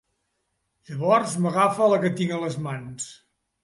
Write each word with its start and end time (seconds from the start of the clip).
Llavors 0.87 1.37
m'agafa 1.45 1.93
la 1.95 2.03
que 2.07 2.15
tinc 2.19 2.37
a 2.41 2.45
les 2.49 2.63
mans. 2.69 3.17